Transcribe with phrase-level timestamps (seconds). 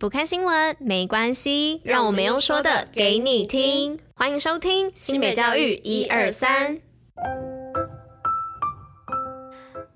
[0.00, 3.98] 不看新闻没关系，让我们用说的给你听。
[4.14, 6.78] 欢迎收听新北教育一二三。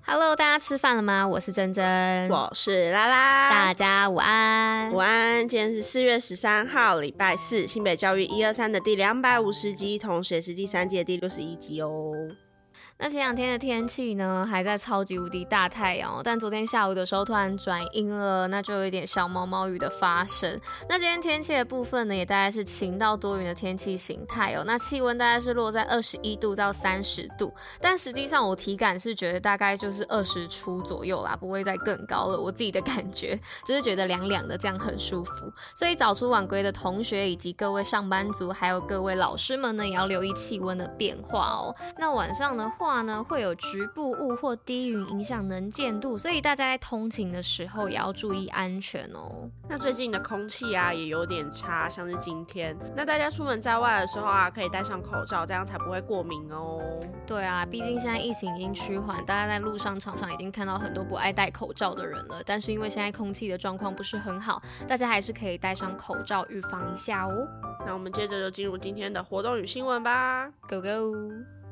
[0.05, 1.25] Hello，大家吃饭了吗？
[1.25, 5.47] 我是珍珍，我是拉拉，大家午安，午安。
[5.47, 12.11] 今天是四月十三号，礼拜四，新北教育一二三的第两百五十集，同时也是第三季的第六十一集哦。
[12.99, 20.57] 那前两天的天气呢，还在超级无敌大太阳，但昨天下午的时候突然转阴了，那就有一点小毛毛雨的发生。
[20.87, 24.63] 那今天天气的部分呢，也大概是晴到多云的天气形态哦。
[24.65, 32.39] 那气温大概是落在二十一度到三十度，但实际上我体感是觉得大概就是二十出左右啦，不会再更高了。
[32.39, 35.33] 我自己的感觉就是觉得凉凉的，这样很舒服。
[35.75, 41.75] 所以早出晚归的同学以及各位上班族，还有各位老师们呢，也要留意气温的变化哦。
[41.97, 49.49] 那晚上呢，话呢，会有局部雾或低云影响能见度，所以大家在通勤的时候也要注意安全哦。
[49.69, 56.81] 那最近的空气啊也有点差，像是今天，那大家出门在外的时候啊，可以戴上口罩，这样才不会过敏哦。
[57.25, 62.43] 对啊，毕竟现在疫情已经趋缓，大家在路上常常已经看到很多不爱戴口罩的人了。
[62.45, 67.47] 但是因为现在空气的状况不是很好，大家还是可以戴上口罩预防一下哦。
[67.85, 71.62] 那我们接着就进入今天的活动与新闻吧，Go Go！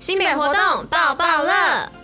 [0.00, 1.99] 新品活动爆爆乐。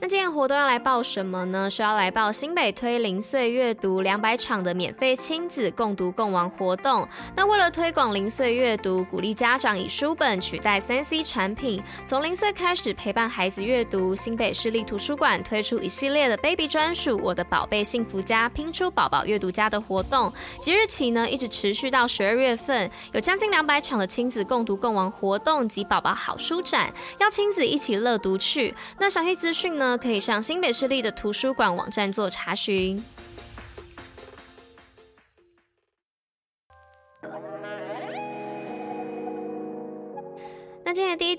[0.00, 1.70] 那今天活动要来报什么呢？
[1.70, 7.06] 是要来报新北推零岁阅读两百场的免费亲子共读共玩活动。
[7.36, 14.14] 那为了推广零岁阅读，鼓励家长以书本取代三 C 产品，从零岁开始陪伴孩子阅读。
[14.16, 28.74] 新北市立图书馆推出一系列的 Baby 专属“我的宝贝幸福家”拼出宝宝阅读家的活动，即日起呢，一直持续到十二月份，有将近两百场的亲子共读共玩活动及宝宝好书展，要亲子一起乐读去。
[28.98, 29.83] 那详细资讯呢？
[30.00, 33.02] 可以上新北市立的图书馆网站做查询。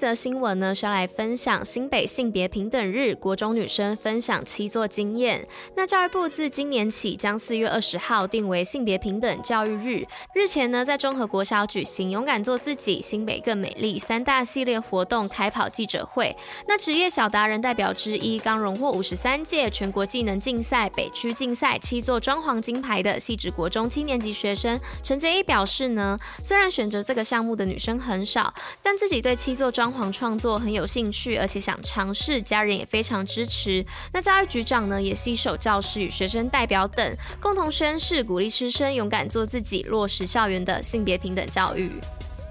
[0.05, 5.47] 则新闻呢，是要来分享新北性别平等日，国中女生分享七座经验。
[5.75, 10.05] 那教育部自今年起，将四月二十号定为性别平等教育日。
[10.35, 16.35] 日前呢，在中和国小举行“勇敢做自己，新北更美丽”三大系列活动开跑记者会。
[16.67, 29.33] 那职业小达人代表之一，刚荣获五十三届全国技能竞赛北区竞赛七座装潢金牌的汐止国中七年级学生陈洁一表示呢，虽然选择这个项目的女生很少，但自己对。
[29.35, 33.85] 七座装潢创作很有兴趣，而且想尝试，家人也非常支持。
[34.11, 41.91] 那教育局长呢，也携手教师与学生代表等，共同宣誓，鼓励师生勇敢做自己，落实校园的性别平等教育。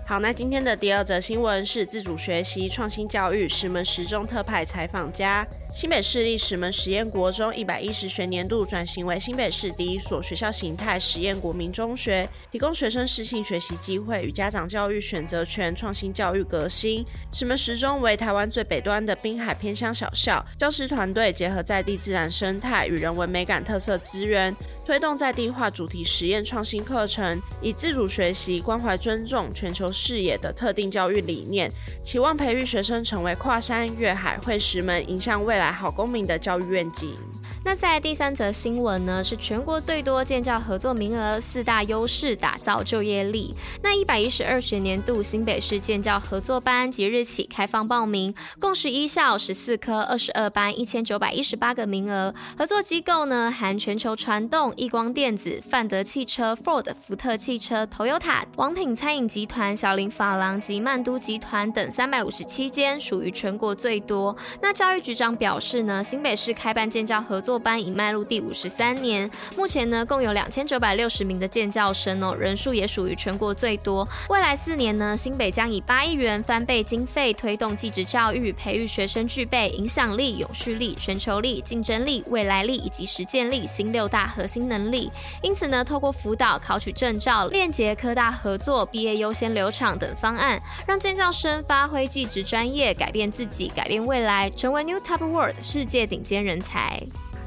[0.06, 5.46] 好，那今天的第二则新闻是自主学习创新教育石门十中特派采访家。
[5.74, 17.02] 新北市立石门实验国中一百一十学年度转型为新北市第一所学校形态实验国民中学，提供学生适性学习机会与家长教育选择权，创新教育革新。
[17.32, 24.54] 石门十中为台湾最北端的滨海偏乡小校，教师团队结合在地自然生态与人文美感特色资源。
[24.84, 31.70] 推动在地化主题实验创新课程，以自主学习、关怀尊重、全球视野的特定教育理念，
[32.02, 37.16] 期望培育学生成为跨山越海会石门，迎向未来好公民的教育愿景。
[37.66, 43.54] 那在第三则新闻呢，是全国最多建教合作名额，四大优势打造就业力。
[43.82, 54.74] 那一百一十二学年度新北市建教合作班即日起开放报名，共十一校十四科二十二班一千九百一十八个名额，合作机构呢含全球传动。
[54.76, 64.36] 亿光电子、范德汽车、Ford、福特汽车、Toyota、王品餐饮集团、小林法廊及曼都集团等三百五十七间，属于全国最多。
[64.60, 74.04] 那教育局长表示呢，新北市开办建教合作作班已迈入第五十三年，目前呢共有两千九百六十名的建教生哦，人数也属于全国最多。
[74.28, 85.08] 未来四年呢，新北将以八亿元翻倍经费推动技职教育，培育学生具备影响力、永续力、全球力、竞争力、未来力以及实践力新六大核心能力，
[85.40, 97.00] 因此呢，透过辅导、考取证照、链接科大合作、毕业优先流场等方案，让建教生发挥技职专业，改变自己，改变未来，成为 New Top World 世界顶尖人才。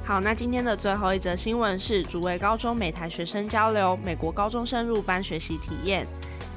[0.08, 6.08] 好，那今天的最后一则新闻是：主为高中美台学生交流，美国高中生入班学习体验。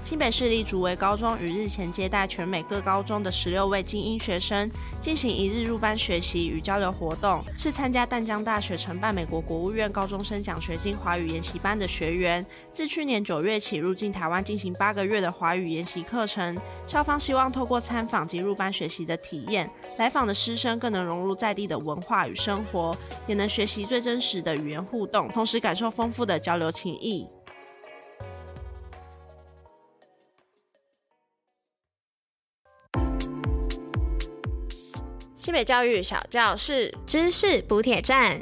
[0.02, 4.69] 新北市立竹围高中于日前接待全美各高中的十六位精英学生，
[5.00, 16.56] 进行一日入班学习与交流活动，是参加淡江大学承办美国国务院高中生奖学金华语研习班的学员，自去年九月起入境台湾进行八个月的华语研习课程。
[16.87, 27.26] 校方希望透过参访及入班学习的体验，来访的师生更能融入在地的文化与生活，也能学习最真实的语言互动，同时感受丰富的交流情谊。
[35.40, 38.38] 新北教育小教室，知识补铁站。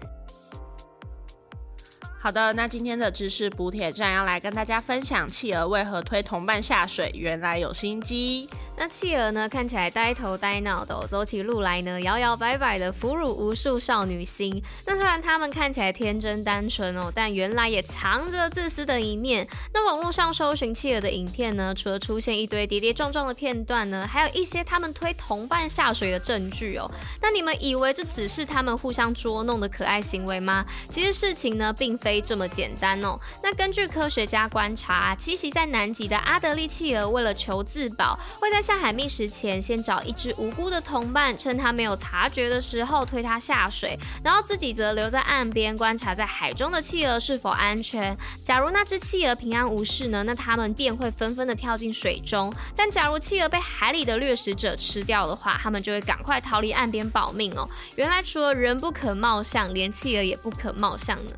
[2.21, 8.49] 好的，那今天的知识补铁站要来跟大家分享，企鹅为何推同伴下水，原来有心机。
[8.79, 14.63] 那企鹅呢，看起来呆头呆脑的，走起路来呢，摇摇摆摆的，俘虏无数少女心。
[14.87, 19.47] 那虽然他们看起来天真单纯哦，但原来也藏着自私的一面。
[19.75, 26.89] 那网络上搜寻企鹅的影片呢，除了出现一堆跌跌撞撞的片段呢，还有一些他们推同伴下水的证据哦。
[27.21, 30.65] 那你们以为这只是他们互相捉弄的可爱行为吗？
[30.89, 33.19] 其实事情呢，并非这么简单哦。
[33.43, 48.15] 那根据科学家观察，栖息在南极的阿德利企鹅为了求自保，会在下海觅食前，先找一只无辜的同伴，趁他没有察觉的时候推他下水，然后自己则留在岸边观察在海中的企鹅是否安全。
[48.45, 52.55] 假如那只企鹅平安无事呢，那他们便会纷纷的跳进水中。
[52.77, 57.67] 但假如企鹅被海里的掠食者吃掉的话，他们就会赶快逃离岸边保命哦。
[57.97, 61.33] 原来除了人不可貌相，连企鹅也不可貌相呢。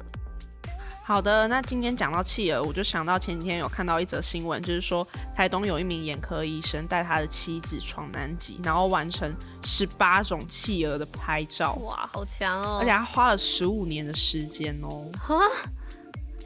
[1.10, 5.04] 好的，那今天讲到企鹅，我就想到前几天有看到一则新闻，就是说
[5.34, 9.34] 台东有一名眼科医生带他的妻子闯南极，然后完成
[9.64, 11.72] 十八种企鹅的拍照。
[11.82, 12.78] 哇，好强哦！
[12.80, 15.50] 而且他花了十五年的时间哦。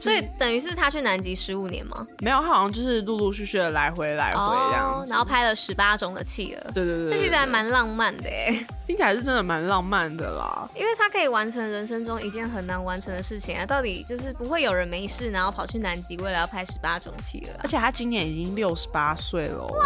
[0.05, 2.05] 所以等于是他去南极十五年吗？
[2.19, 6.71] 没有，他好像就是陆陆续续的来回来回这样子，然后拍了十八种的企鹅。
[6.71, 10.69] 对对对，那其实还蛮浪漫的耶，听起来是真的蛮浪漫的啦。
[10.75, 17.59] 因为他可以完成人生中一件很难完成的事情啊，到底就是不会有人没事，然后跑去南极为了要拍十八种企鹅。
[17.63, 19.85] 而且他今年已经六十八岁了，哇，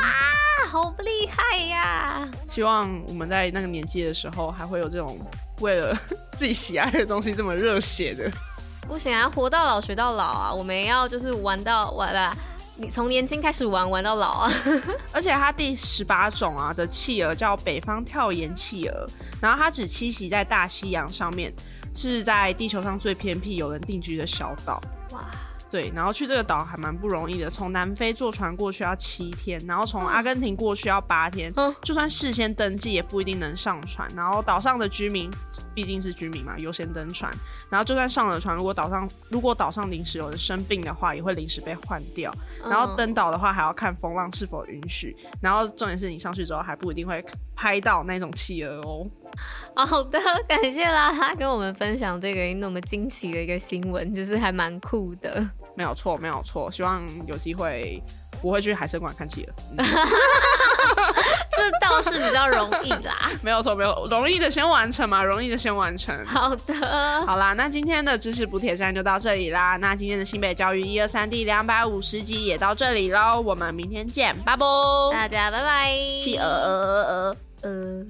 [0.68, 2.30] 好厉害呀！
[2.48, 5.18] 希望我们在那个年纪的时候，还会有这种
[5.62, 5.98] 为了
[6.36, 8.30] 自己喜爱的东西这么热血的。
[8.90, 10.52] 不行啊，活到老学到老啊！
[10.52, 12.36] 我们要就是玩到玩啦，
[12.76, 14.52] 你从年轻开始玩，玩到老啊！
[15.14, 19.06] 而且它第十八种啊的企鹅叫北方跳岩企鹅，
[19.40, 21.54] 然后它只栖息在大西洋上面，
[21.94, 24.82] 是在地球上最偏僻有人定居的小岛。
[25.12, 25.24] 哇！
[25.70, 34.10] 对，然后去这个岛还蛮不容易的，从南非坐船过去要七天，然后从阿根廷过去要八天，嗯，就算事先登记也不一定能上船。
[34.16, 35.30] 然后岛上的居民
[35.76, 37.32] 毕竟是居民嘛，优先登船。
[37.70, 42.34] 然后就算上了船，如果岛上如果岛上临时有人生病的话，也会临时被换掉。
[42.64, 45.16] 然后登岛的话还要看风浪是否允许。
[45.40, 47.24] 然后重点是你上去之后还不一定会
[47.56, 49.08] 拍到那种企鹅哦。
[49.76, 55.46] 好的，感谢啦，他跟我们分享这个那么惊奇的一个新闻，就是还蛮酷的。
[55.76, 56.70] 没有错，没有错。
[56.70, 58.04] 希望有机会
[58.42, 59.54] 不会去海生馆看企鹅。
[61.52, 63.32] 这倒是比较容易啦。
[63.42, 66.14] 没有错，没有容易的先完成嘛，容易的先完成。
[66.26, 66.74] 好的，
[67.26, 69.78] 好啦，那今天的知识补铁站就到这里啦。
[69.78, 74.66] 那今天的新北教育一二三第两百五十集也到这里喽，我们明天见，拜拜。
[75.14, 75.94] 大家拜拜。
[76.20, 77.36] 企鹅，呃。
[77.62, 78.06] 呃